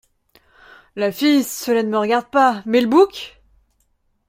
[0.95, 3.39] La fille, cela ne me regarde pas, mais le bouc!…